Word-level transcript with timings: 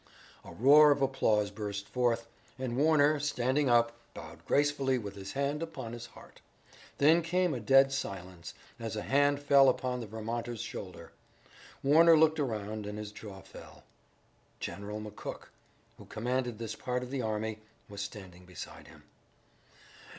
A 0.43 0.51
roar 0.51 0.89
of 0.89 1.03
applause 1.03 1.51
burst 1.51 1.87
forth, 1.87 2.25
and 2.57 2.75
Warner, 2.75 3.19
standing 3.19 3.69
up, 3.69 3.95
bowed 4.15 4.43
gracefully 4.47 4.97
with 4.97 5.13
his 5.13 5.33
hand 5.33 5.61
upon 5.61 5.93
his 5.93 6.07
heart. 6.07 6.41
Then 6.97 7.21
came 7.21 7.53
a 7.53 7.59
dead 7.59 7.91
silence, 7.91 8.55
as 8.79 8.95
a 8.95 9.03
hand 9.03 9.39
fell 9.43 9.69
upon 9.69 9.99
the 9.99 10.07
Vermonter's 10.07 10.61
shoulder. 10.61 11.11
Warner 11.83 12.17
looked 12.17 12.39
around 12.39 12.87
and 12.87 12.97
his 12.97 13.11
jaw 13.11 13.41
fell. 13.43 13.83
General 14.59 14.99
McCook, 14.99 15.49
who 15.99 16.05
commanded 16.05 16.57
this 16.57 16.73
part 16.75 17.03
of 17.03 17.11
the 17.11 17.21
army, 17.21 17.59
was 17.87 18.01
standing 18.01 18.43
beside 18.45 18.87
him. 18.87 19.03